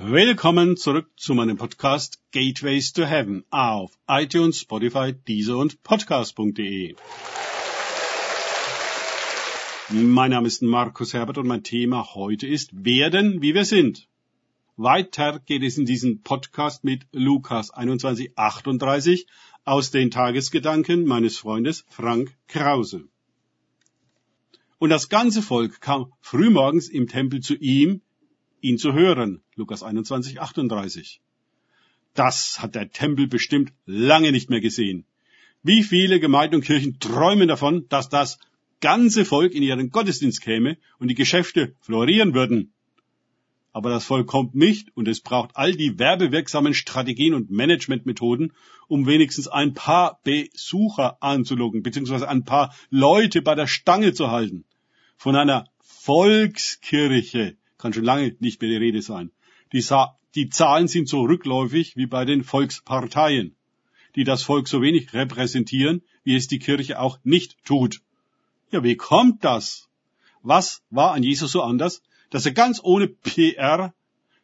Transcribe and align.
Willkommen 0.00 0.76
zurück 0.76 1.10
zu 1.16 1.34
meinem 1.34 1.56
Podcast 1.56 2.20
Gateways 2.30 2.92
to 2.92 3.04
Heaven 3.04 3.44
auf 3.50 3.98
iTunes, 4.06 4.60
Spotify, 4.60 5.12
Deezer 5.12 5.56
und 5.56 5.82
Podcast.de. 5.82 6.94
Mein 9.88 10.30
Name 10.30 10.46
ist 10.46 10.62
Markus 10.62 11.14
Herbert 11.14 11.38
und 11.38 11.48
mein 11.48 11.64
Thema 11.64 12.14
heute 12.14 12.46
ist 12.46 12.84
Werden, 12.84 13.42
wie 13.42 13.54
wir 13.54 13.64
sind. 13.64 14.06
Weiter 14.76 15.40
geht 15.40 15.64
es 15.64 15.78
in 15.78 15.84
diesem 15.84 16.22
Podcast 16.22 16.84
mit 16.84 17.04
Lukas 17.10 17.72
21, 17.72 18.38
38 18.38 19.26
aus 19.64 19.90
den 19.90 20.12
Tagesgedanken 20.12 21.06
meines 21.06 21.38
Freundes 21.38 21.84
Frank 21.88 22.36
Krause. 22.46 23.08
Und 24.78 24.90
das 24.90 25.08
ganze 25.08 25.42
Volk 25.42 25.80
kam 25.80 26.12
frühmorgens 26.20 26.88
im 26.88 27.08
Tempel 27.08 27.40
zu 27.40 27.56
ihm, 27.56 28.00
ihn 28.60 28.78
zu 28.78 28.92
hören. 28.92 29.42
Lukas 29.54 29.82
21, 29.82 30.40
38. 30.40 31.20
Das 32.14 32.60
hat 32.60 32.74
der 32.74 32.90
Tempel 32.90 33.26
bestimmt 33.26 33.72
lange 33.86 34.32
nicht 34.32 34.50
mehr 34.50 34.60
gesehen. 34.60 35.04
Wie 35.62 35.82
viele 35.82 36.20
Gemeinden 36.20 36.56
und 36.56 36.64
Kirchen 36.64 36.98
träumen 36.98 37.48
davon, 37.48 37.88
dass 37.88 38.08
das 38.08 38.38
ganze 38.80 39.24
Volk 39.24 39.52
in 39.52 39.62
ihren 39.62 39.90
Gottesdienst 39.90 40.40
käme 40.40 40.78
und 40.98 41.08
die 41.08 41.14
Geschäfte 41.14 41.74
florieren 41.80 42.34
würden. 42.34 42.72
Aber 43.72 43.90
das 43.90 44.04
Volk 44.04 44.26
kommt 44.26 44.54
nicht 44.54 44.96
und 44.96 45.06
es 45.08 45.20
braucht 45.20 45.50
all 45.54 45.72
die 45.72 45.98
werbewirksamen 45.98 46.74
Strategien 46.74 47.34
und 47.34 47.50
Managementmethoden, 47.50 48.52
um 48.88 49.06
wenigstens 49.06 49.46
ein 49.46 49.74
paar 49.74 50.20
Besucher 50.24 51.22
anzulocken, 51.22 51.82
beziehungsweise 51.82 52.28
ein 52.28 52.44
paar 52.44 52.74
Leute 52.90 53.42
bei 53.42 53.54
der 53.54 53.66
Stange 53.66 54.14
zu 54.14 54.30
halten. 54.30 54.64
Von 55.16 55.36
einer 55.36 55.66
Volkskirche 55.80 57.56
kann 57.78 57.92
schon 57.92 58.04
lange 58.04 58.36
nicht 58.40 58.60
mehr 58.60 58.70
die 58.70 58.76
Rede 58.76 59.02
sein. 59.02 59.30
Die, 59.72 59.84
die 60.34 60.50
Zahlen 60.50 60.88
sind 60.88 61.08
so 61.08 61.22
rückläufig 61.22 61.96
wie 61.96 62.06
bei 62.06 62.24
den 62.24 62.44
Volksparteien, 62.44 63.54
die 64.16 64.24
das 64.24 64.42
Volk 64.42 64.68
so 64.68 64.82
wenig 64.82 65.14
repräsentieren, 65.14 66.02
wie 66.24 66.34
es 66.34 66.48
die 66.48 66.58
Kirche 66.58 67.00
auch 67.00 67.18
nicht 67.24 67.56
tut. 67.64 68.02
Ja, 68.70 68.82
wie 68.82 68.96
kommt 68.96 69.44
das? 69.44 69.88
Was 70.42 70.82
war 70.90 71.12
an 71.12 71.22
Jesus 71.22 71.52
so 71.52 71.62
anders, 71.62 72.02
dass 72.30 72.44
er 72.44 72.52
ganz 72.52 72.80
ohne 72.82 73.08
PR 73.08 73.94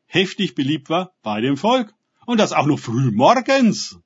heftig 0.06 0.54
beliebt 0.54 0.88
war 0.88 1.12
bei 1.22 1.40
dem 1.40 1.56
Volk? 1.56 1.92
Und 2.26 2.38
das 2.40 2.52
auch 2.52 2.66
noch 2.66 2.78
früh 2.78 3.10
morgens. 3.10 3.98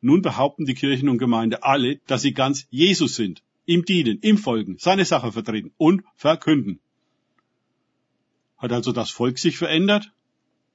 Nun 0.00 0.22
behaupten 0.22 0.66
die 0.66 0.74
Kirchen 0.74 1.08
und 1.08 1.18
Gemeinde 1.18 1.64
alle, 1.64 1.96
dass 2.06 2.22
sie 2.22 2.32
ganz 2.32 2.66
Jesus 2.70 3.16
sind, 3.16 3.42
ihm 3.64 3.84
dienen, 3.84 4.20
ihm 4.22 4.38
folgen, 4.38 4.76
seine 4.78 5.04
Sache 5.04 5.32
vertreten 5.32 5.72
und 5.78 6.04
verkünden. 6.14 6.78
Hat 8.64 8.72
also 8.72 8.92
das 8.92 9.10
Volk 9.10 9.38
sich 9.38 9.58
verändert? 9.58 10.10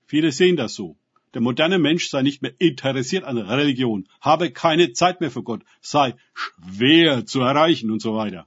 Viele 0.06 0.32
sehen 0.32 0.56
das 0.56 0.76
so. 0.76 0.96
Der 1.34 1.42
moderne 1.42 1.80
Mensch 1.80 2.08
sei 2.10 2.22
nicht 2.22 2.44
mehr 2.44 2.54
interessiert 2.60 3.24
an 3.24 3.40
Religion, 3.40 4.08
habe 4.22 4.52
keine 4.52 4.94
Zeit 4.94 5.22
mehr 5.22 5.32
für 5.32 5.42
Gott, 5.42 5.64
sei 5.82 6.14
schwer 6.36 7.26
zu 7.26 7.42
erreichen 7.42 7.90
und 7.90 8.00
so 8.00 8.14
weiter. 8.14 8.46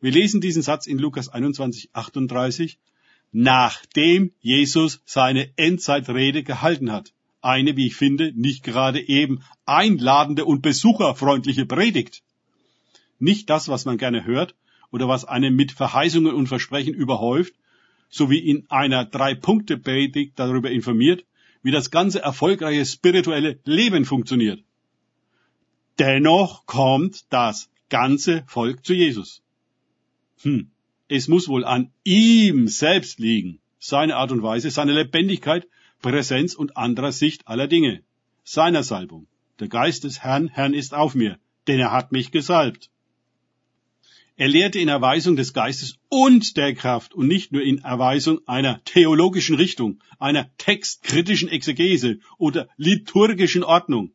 Wir 0.00 0.12
lesen 0.12 0.40
diesen 0.40 0.62
Satz 0.62 0.86
in 0.86 1.00
Lukas 1.00 1.28
21, 1.28 1.90
38, 1.92 2.78
nachdem 3.32 4.32
Jesus 4.38 5.02
seine 5.06 5.50
Endzeitrede 5.56 6.44
gehalten 6.44 6.92
hat. 6.92 7.12
Eine, 7.40 7.76
wie 7.76 7.88
ich 7.88 7.96
finde, 7.96 8.30
nicht 8.32 8.62
gerade 8.62 9.00
eben 9.00 9.42
einladende 9.66 10.44
und 10.44 10.62
besucherfreundliche 10.62 11.66
Predigt. 11.66 12.22
Nicht 13.18 13.50
das, 13.50 13.66
was 13.66 13.86
man 13.86 13.98
gerne 13.98 14.24
hört 14.24 14.54
oder 14.92 15.08
was 15.08 15.24
einen 15.24 15.56
mit 15.56 15.72
Verheißungen 15.72 16.32
und 16.32 16.46
Versprechen 16.46 16.94
überhäuft, 16.94 17.54
sowie 18.10 18.38
in 18.38 18.66
einer 18.68 19.04
Drei-Punkte-Predigt 19.04 20.38
darüber 20.38 20.70
informiert, 20.70 21.24
wie 21.62 21.70
das 21.70 21.90
ganze 21.90 22.20
erfolgreiche 22.20 22.84
spirituelle 22.84 23.58
Leben 23.64 24.04
funktioniert. 24.04 24.62
Dennoch 25.98 26.66
kommt 26.66 27.24
das 27.30 27.70
ganze 27.88 28.44
Volk 28.46 28.84
zu 28.84 28.94
Jesus. 28.94 29.42
Hm, 30.42 30.70
es 31.08 31.28
muss 31.28 31.48
wohl 31.48 31.64
an 31.64 31.92
ihm 32.04 32.68
selbst 32.68 33.18
liegen, 33.18 33.60
seine 33.78 34.16
Art 34.16 34.32
und 34.32 34.42
Weise, 34.42 34.70
seine 34.70 34.92
Lebendigkeit, 34.92 35.68
Präsenz 36.00 36.54
und 36.54 36.76
anderer 36.76 37.12
Sicht 37.12 37.46
aller 37.46 37.66
Dinge, 37.66 38.02
seiner 38.44 38.82
Salbung. 38.82 39.26
Der 39.58 39.68
Geist 39.68 40.04
des 40.04 40.20
Herrn, 40.20 40.48
Herrn 40.48 40.72
ist 40.72 40.94
auf 40.94 41.14
mir, 41.14 41.38
denn 41.66 41.78
er 41.78 41.92
hat 41.92 42.12
mich 42.12 42.30
gesalbt. 42.30 42.90
Er 44.40 44.48
lehrte 44.48 44.78
in 44.78 44.88
Erweisung 44.88 45.36
des 45.36 45.52
Geistes 45.52 45.96
und 46.08 46.56
der 46.56 46.74
Kraft 46.74 47.12
und 47.12 47.28
nicht 47.28 47.52
nur 47.52 47.60
in 47.60 47.84
Erweisung 47.84 48.40
einer 48.48 48.82
theologischen 48.86 49.56
Richtung, 49.56 50.02
einer 50.18 50.48
textkritischen 50.56 51.50
Exegese 51.50 52.20
oder 52.38 52.66
liturgischen 52.78 53.62
Ordnung. 53.62 54.14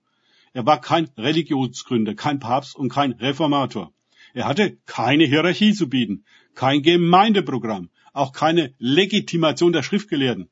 Er 0.52 0.66
war 0.66 0.82
kein 0.82 1.12
Religionsgründer, 1.16 2.16
kein 2.16 2.40
Papst 2.40 2.76
und 2.76 2.90
kein 2.90 3.12
Reformator. 3.12 3.94
Er 4.34 4.48
hatte 4.48 4.80
keine 4.88 5.26
Hierarchie 5.26 5.74
zu 5.74 5.90
bieten, 5.90 6.26
kein 6.56 6.82
Gemeindeprogramm, 6.82 7.92
auch 8.12 8.34
keine 8.34 8.74
Legitimation 8.80 9.74
der 9.74 9.84
Schriftgelehrten. 9.84 10.50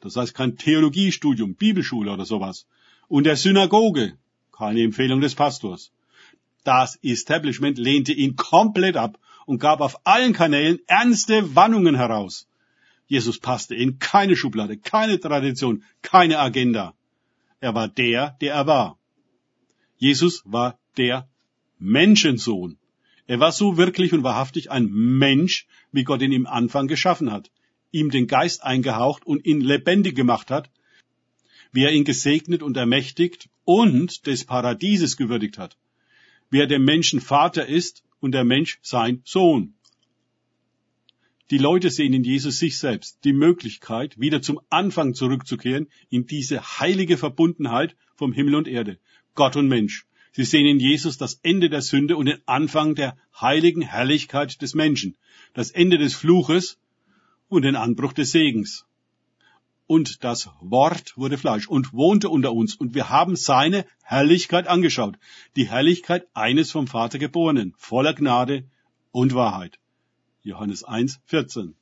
Das 0.00 0.16
heißt 0.16 0.34
kein 0.34 0.56
Theologiestudium, 0.56 1.54
Bibelschule 1.54 2.10
oder 2.10 2.24
sowas. 2.24 2.66
Und 3.06 3.22
der 3.22 3.36
Synagoge, 3.36 4.18
keine 4.50 4.82
Empfehlung 4.82 5.20
des 5.20 5.36
Pastors. 5.36 5.92
Das 6.64 6.98
Establishment 7.02 7.76
lehnte 7.76 8.14
ihn 8.14 8.36
komplett 8.36 8.96
ab 8.96 9.18
und 9.44 9.58
gab 9.58 9.82
auf 9.82 10.06
allen 10.06 10.32
Kanälen 10.32 10.78
ernste 10.86 11.54
Warnungen 11.54 11.94
heraus. 11.94 12.48
Jesus 13.06 13.38
passte 13.38 13.74
in 13.74 13.98
keine 13.98 14.34
Schublade, 14.34 14.78
keine 14.78 15.20
Tradition, 15.20 15.84
keine 16.00 16.38
Agenda. 16.38 16.94
Er 17.60 17.74
war 17.74 17.88
der, 17.88 18.36
der 18.40 18.54
er 18.54 18.66
war. 18.66 18.98
Jesus 19.98 20.42
war 20.46 20.78
der 20.96 21.28
Menschensohn. 21.78 22.78
Er 23.26 23.40
war 23.40 23.52
so 23.52 23.76
wirklich 23.76 24.14
und 24.14 24.22
wahrhaftig 24.22 24.70
ein 24.70 24.86
Mensch, 24.86 25.66
wie 25.92 26.04
Gott 26.04 26.22
ihn 26.22 26.32
im 26.32 26.46
Anfang 26.46 26.88
geschaffen 26.88 27.30
hat, 27.30 27.50
ihm 27.90 28.10
den 28.10 28.26
Geist 28.26 28.64
eingehaucht 28.64 29.26
und 29.26 29.44
ihn 29.44 29.60
lebendig 29.60 30.16
gemacht 30.16 30.50
hat, 30.50 30.70
wie 31.72 31.84
er 31.84 31.92
ihn 31.92 32.04
gesegnet 32.04 32.62
und 32.62 32.76
ermächtigt 32.78 33.50
und 33.64 34.26
des 34.26 34.44
Paradieses 34.44 35.18
gewürdigt 35.18 35.58
hat 35.58 35.76
wer 36.50 36.66
dem 36.66 36.84
Menschen 36.84 37.20
Vater 37.20 37.66
ist 37.66 38.02
und 38.20 38.32
der 38.32 38.44
Mensch 38.44 38.78
sein 38.82 39.22
Sohn. 39.24 39.74
Die 41.50 41.58
Leute 41.58 41.90
sehen 41.90 42.14
in 42.14 42.24
Jesus 42.24 42.58
sich 42.58 42.78
selbst, 42.78 43.18
die 43.24 43.32
Möglichkeit, 43.32 44.18
wieder 44.18 44.40
zum 44.40 44.60
Anfang 44.70 45.14
zurückzukehren, 45.14 45.88
in 46.08 46.26
diese 46.26 46.80
heilige 46.80 47.18
Verbundenheit 47.18 47.96
vom 48.14 48.32
Himmel 48.32 48.54
und 48.54 48.68
Erde, 48.68 48.98
Gott 49.34 49.56
und 49.56 49.68
Mensch. 49.68 50.06
Sie 50.32 50.44
sehen 50.44 50.66
in 50.66 50.80
Jesus 50.80 51.18
das 51.18 51.40
Ende 51.42 51.68
der 51.68 51.82
Sünde 51.82 52.16
und 52.16 52.26
den 52.26 52.40
Anfang 52.46 52.94
der 52.94 53.16
heiligen 53.40 53.82
Herrlichkeit 53.82 54.62
des 54.62 54.74
Menschen, 54.74 55.16
das 55.52 55.70
Ende 55.70 55.98
des 55.98 56.14
Fluches 56.14 56.78
und 57.48 57.62
den 57.62 57.76
Anbruch 57.76 58.14
des 58.14 58.32
Segens 58.32 58.86
und 59.86 60.24
das 60.24 60.48
Wort 60.60 61.16
wurde 61.16 61.38
Fleisch 61.38 61.68
und 61.68 61.92
wohnte 61.92 62.28
unter 62.28 62.52
uns 62.52 62.74
und 62.74 62.94
wir 62.94 63.10
haben 63.10 63.36
seine 63.36 63.84
Herrlichkeit 64.02 64.66
angeschaut. 64.66 65.18
Die 65.56 65.68
Herrlichkeit 65.68 66.26
eines 66.34 66.70
vom 66.70 66.86
Vater 66.86 67.18
geborenen, 67.18 67.74
voller 67.76 68.14
Gnade 68.14 68.64
und 69.10 69.34
Wahrheit. 69.34 69.78
Johannes 70.42 70.84
1, 70.84 71.20
14. 71.26 71.74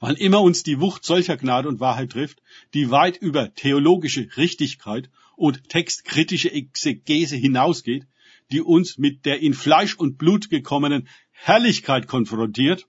Wann 0.00 0.16
immer 0.16 0.42
uns 0.42 0.64
die 0.64 0.80
Wucht 0.80 1.04
solcher 1.04 1.36
Gnade 1.36 1.68
und 1.68 1.78
Wahrheit 1.78 2.10
trifft, 2.10 2.42
die 2.74 2.90
weit 2.90 3.16
über 3.16 3.54
theologische 3.54 4.28
Richtigkeit 4.36 5.10
und 5.36 5.68
textkritische 5.68 6.50
Exegese 6.50 7.36
hinausgeht, 7.36 8.06
die 8.50 8.60
uns 8.60 8.98
mit 8.98 9.24
der 9.24 9.40
in 9.40 9.54
Fleisch 9.54 9.94
und 9.94 10.18
Blut 10.18 10.50
gekommenen 10.50 11.08
Herrlichkeit 11.30 12.08
konfrontiert, 12.08 12.88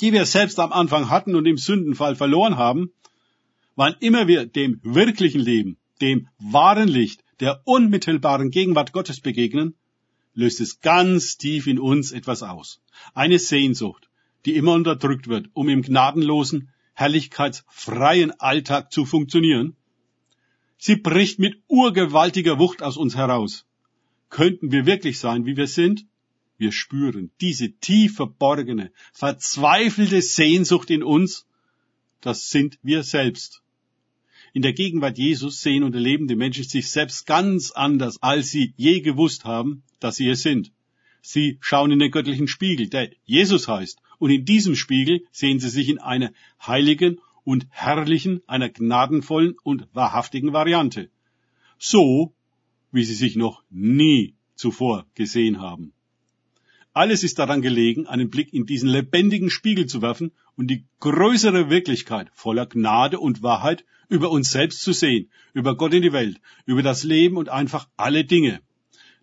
die 0.00 0.12
wir 0.12 0.24
selbst 0.24 0.58
am 0.58 0.72
Anfang 0.72 1.10
hatten 1.10 1.34
und 1.34 1.46
im 1.46 1.58
Sündenfall 1.58 2.16
verloren 2.16 2.56
haben, 2.56 2.92
wann 3.76 3.94
immer 4.00 4.26
wir 4.28 4.46
dem 4.46 4.80
wirklichen 4.82 5.40
Leben, 5.40 5.78
dem 6.00 6.28
wahren 6.38 6.88
Licht, 6.88 7.22
der 7.40 7.62
unmittelbaren 7.64 8.50
Gegenwart 8.50 8.92
Gottes 8.92 9.20
begegnen, 9.20 9.74
löst 10.34 10.60
es 10.60 10.80
ganz 10.80 11.36
tief 11.36 11.66
in 11.66 11.78
uns 11.78 12.12
etwas 12.12 12.42
aus. 12.42 12.80
Eine 13.14 13.38
Sehnsucht, 13.38 14.08
die 14.44 14.56
immer 14.56 14.72
unterdrückt 14.72 15.28
wird, 15.28 15.48
um 15.52 15.68
im 15.68 15.82
gnadenlosen, 15.82 16.70
herrlichkeitsfreien 16.94 18.32
Alltag 18.40 18.92
zu 18.92 19.04
funktionieren. 19.04 19.76
Sie 20.78 20.96
bricht 20.96 21.38
mit 21.38 21.62
urgewaltiger 21.68 22.58
Wucht 22.58 22.82
aus 22.82 22.96
uns 22.96 23.16
heraus. 23.16 23.66
Könnten 24.28 24.70
wir 24.72 24.86
wirklich 24.86 25.18
sein, 25.18 25.44
wie 25.46 25.56
wir 25.56 25.66
sind? 25.66 26.06
Wir 26.60 26.72
spüren 26.72 27.30
diese 27.40 27.72
tief 27.72 28.16
verborgene, 28.16 28.92
verzweifelte 29.14 30.20
Sehnsucht 30.20 30.90
in 30.90 31.02
uns. 31.02 31.46
Das 32.20 32.50
sind 32.50 32.78
wir 32.82 33.02
selbst. 33.02 33.62
In 34.52 34.60
der 34.60 34.74
Gegenwart 34.74 35.16
Jesus 35.16 35.62
sehen 35.62 35.84
und 35.84 35.94
erleben 35.94 36.28
die 36.28 36.36
Menschen 36.36 36.64
sich 36.64 36.90
selbst 36.90 37.26
ganz 37.26 37.70
anders, 37.70 38.22
als 38.22 38.50
sie 38.50 38.74
je 38.76 39.00
gewusst 39.00 39.46
haben, 39.46 39.84
dass 40.00 40.16
sie 40.16 40.28
es 40.28 40.42
sind. 40.42 40.70
Sie 41.22 41.56
schauen 41.62 41.92
in 41.92 41.98
den 41.98 42.10
göttlichen 42.10 42.46
Spiegel, 42.46 42.90
der 42.90 43.08
Jesus 43.24 43.66
heißt, 43.66 43.98
Und 44.18 44.30
in 44.30 44.44
diesem 44.44 44.76
Spiegel 44.76 45.24
sehen 45.32 45.60
sie 45.60 45.70
sich 45.70 45.88
in 45.88 45.98
einer 45.98 46.30
heiligen 46.60 47.20
und 47.42 47.68
herrlichen, 47.70 48.42
einer 48.46 48.68
gnadenvollen 48.68 49.56
und 49.62 49.88
wahrhaftigen 49.94 50.52
Variante. 50.52 51.08
So, 51.78 52.34
wie 52.92 53.04
sie 53.04 53.14
sich 53.14 53.34
noch 53.34 53.62
nie 53.70 54.34
zuvor 54.56 55.06
gesehen 55.14 55.58
haben. 55.58 55.94
Alles 56.92 57.22
ist 57.22 57.38
daran 57.38 57.62
gelegen, 57.62 58.06
einen 58.06 58.30
Blick 58.30 58.52
in 58.52 58.66
diesen 58.66 58.88
lebendigen 58.88 59.48
Spiegel 59.48 59.86
zu 59.86 60.02
werfen 60.02 60.32
und 60.56 60.68
die 60.68 60.84
größere 60.98 61.70
Wirklichkeit 61.70 62.30
voller 62.34 62.66
Gnade 62.66 63.20
und 63.20 63.42
Wahrheit 63.42 63.84
über 64.08 64.30
uns 64.30 64.50
selbst 64.50 64.82
zu 64.82 64.92
sehen, 64.92 65.30
über 65.54 65.76
Gott 65.76 65.94
in 65.94 66.02
die 66.02 66.12
Welt, 66.12 66.40
über 66.66 66.82
das 66.82 67.04
Leben 67.04 67.36
und 67.36 67.48
einfach 67.48 67.88
alle 67.96 68.24
Dinge. 68.24 68.60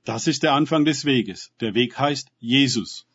Das 0.06 0.28
ist 0.28 0.44
der 0.44 0.54
Anfang 0.54 0.86
des 0.86 1.04
Weges. 1.04 1.52
Der 1.60 1.76
Weg 1.76 2.00
heißt 2.00 2.30
Jesus. 2.40 3.06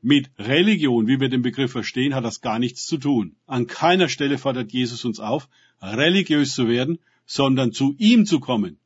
Mit 0.00 0.30
Religion, 0.38 1.06
wie 1.06 1.20
wir 1.20 1.28
den 1.28 1.42
Begriff 1.42 1.72
verstehen, 1.72 2.14
hat 2.14 2.24
das 2.24 2.40
gar 2.40 2.58
nichts 2.58 2.86
zu 2.86 2.96
tun. 2.96 3.36
An 3.46 3.66
keiner 3.66 4.08
Stelle 4.08 4.38
fordert 4.38 4.72
Jesus 4.72 5.04
uns 5.04 5.20
auf, 5.20 5.48
religiös 5.82 6.54
zu 6.54 6.68
werden, 6.68 6.98
sondern 7.26 7.72
zu 7.72 7.94
ihm 7.98 8.24
zu 8.24 8.40
kommen. 8.40 8.78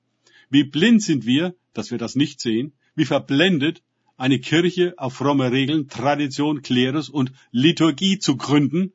Wie 0.50 0.64
blind 0.64 1.02
sind 1.02 1.26
wir, 1.26 1.55
dass 1.75 1.93
wir 1.93 1.99
das 1.99 2.16
nicht 2.16 2.40
sehen, 2.40 2.72
wie 2.96 3.05
verblendet, 3.05 3.82
eine 4.19 4.41
Kirche 4.41 4.94
auf 4.99 5.15
fromme 5.15 5.50
Regeln, 5.53 5.88
Tradition, 5.88 6.61
Klerus 6.61 7.09
und 7.09 7.32
Liturgie 7.53 8.19
zu 8.19 8.37
gründen 8.37 8.93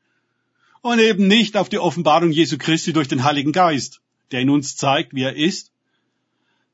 und 0.81 0.99
eben 0.99 1.27
nicht 1.27 1.55
auf 1.57 1.69
die 1.69 1.79
Offenbarung 1.79 2.31
Jesu 2.31 2.57
Christi 2.57 2.93
durch 2.93 3.07
den 3.07 3.23
Heiligen 3.23 3.53
Geist, 3.53 4.01
der 4.31 4.41
in 4.41 4.49
uns 4.49 4.75
zeigt, 4.75 5.15
wie 5.15 5.23
er 5.23 5.35
ist, 5.35 5.71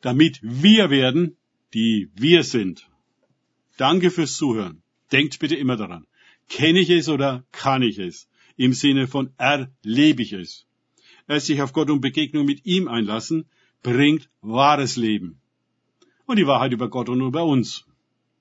damit 0.01 0.40
wir 0.42 0.90
werden, 0.90 1.38
die 1.74 2.10
wir 2.16 2.44
sind. 2.44 2.88
Danke 3.78 4.10
fürs 4.10 4.36
Zuhören. 4.36 4.81
Denkt 5.12 5.40
bitte 5.40 5.56
immer 5.56 5.78
daran. 5.78 6.06
Kenne 6.50 6.80
ich 6.80 6.90
es 6.90 7.07
oder 7.07 7.44
kann 7.51 7.84
ich 7.84 8.00
es? 8.00 8.28
Im 8.57 8.74
Sinne 8.74 9.07
von 9.07 9.31
erlebe 9.38 10.24
ich 10.24 10.34
es. 10.34 10.66
Es 11.28 11.46
sich 11.46 11.62
auf 11.62 11.74
Gott 11.74 11.92
und 11.92 12.01
Begegnung 12.01 12.46
mit 12.46 12.66
ihm 12.66 12.88
einlassen, 12.88 13.46
bringt 13.84 14.28
wahres 14.42 14.96
Leben. 14.96 15.40
Und 16.25 16.38
die 16.38 16.48
Wahrheit 16.48 16.74
über 16.74 16.90
Gott 16.90 17.10
und 17.10 17.22
über 17.22 17.46
uns. 17.46 17.86